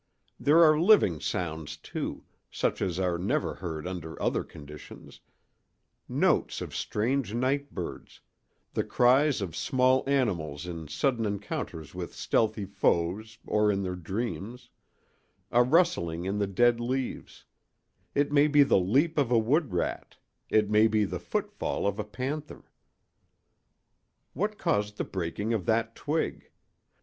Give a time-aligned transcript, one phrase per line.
[0.39, 5.19] There are living sounds, too, such as are never heard under other conditions:
[6.09, 8.19] notes of strange night birds,
[8.73, 14.71] the cries of small animals in sudden encounters with stealthy foes or in their dreams,
[15.51, 20.17] a rustling in the dead leaves—it may be the leap of a wood rat,
[20.49, 22.65] it may be the footfall of a panther.
[24.33, 26.49] What caused the breaking of that twig?